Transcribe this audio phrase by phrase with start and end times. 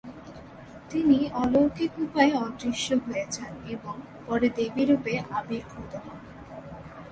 [0.89, 6.19] তিনি অলৌকিক উপায়ে অদৃশ্য হয়ে যান এবং পরে দেবী রূপে আবির্ভূত হন।